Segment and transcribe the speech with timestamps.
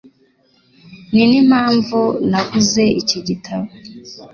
[1.15, 1.99] Ninimpamvu
[2.29, 3.67] naguze iki gitabo.